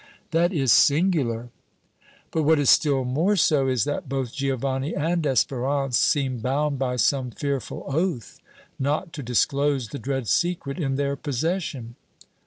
"That 0.31 0.51
is 0.51 0.71
singular." 0.71 1.49
"But 2.31 2.41
what 2.41 2.57
is 2.57 2.71
still 2.71 3.03
more 3.05 3.35
so 3.35 3.67
is 3.67 3.83
that 3.83 4.09
both 4.09 4.33
Giovanni 4.33 4.95
and 4.95 5.21
Espérance 5.21 5.93
seem 5.93 6.39
bound 6.39 6.79
by 6.79 6.95
some 6.95 7.29
fearful 7.29 7.83
oath 7.85 8.39
not 8.79 9.13
to 9.13 9.21
disclose 9.21 9.89
the 9.89 9.99
dread 9.99 10.27
secret 10.27 10.79
in 10.79 10.95
their 10.95 11.15
possession." 11.15 11.97